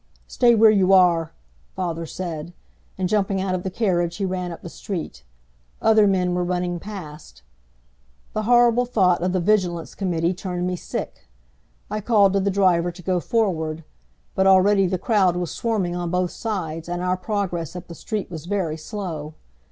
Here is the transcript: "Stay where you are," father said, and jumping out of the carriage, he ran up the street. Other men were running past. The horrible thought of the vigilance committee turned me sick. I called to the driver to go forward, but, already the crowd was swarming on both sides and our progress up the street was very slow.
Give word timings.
"Stay 0.25 0.55
where 0.55 0.71
you 0.71 0.91
are," 0.93 1.31
father 1.75 2.07
said, 2.07 2.53
and 2.97 3.07
jumping 3.07 3.39
out 3.39 3.53
of 3.53 3.61
the 3.61 3.69
carriage, 3.69 4.15
he 4.17 4.25
ran 4.25 4.51
up 4.51 4.63
the 4.63 4.67
street. 4.67 5.23
Other 5.79 6.07
men 6.07 6.33
were 6.33 6.43
running 6.43 6.79
past. 6.79 7.43
The 8.33 8.41
horrible 8.49 8.87
thought 8.87 9.21
of 9.21 9.31
the 9.31 9.39
vigilance 9.39 9.93
committee 9.93 10.33
turned 10.33 10.65
me 10.65 10.75
sick. 10.75 11.27
I 11.91 12.01
called 12.01 12.33
to 12.33 12.39
the 12.39 12.49
driver 12.49 12.91
to 12.91 13.03
go 13.03 13.19
forward, 13.19 13.83
but, 14.33 14.47
already 14.47 14.87
the 14.87 14.97
crowd 14.97 15.35
was 15.35 15.51
swarming 15.51 15.95
on 15.95 16.09
both 16.09 16.31
sides 16.31 16.89
and 16.89 17.03
our 17.03 17.15
progress 17.15 17.75
up 17.75 17.87
the 17.87 17.93
street 17.93 18.31
was 18.31 18.47
very 18.47 18.77
slow. 18.77 19.35